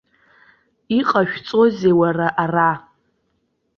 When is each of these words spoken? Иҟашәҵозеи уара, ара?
Иҟашәҵозеи 0.97 1.93
уара, 1.99 2.27
ара? 2.43 2.71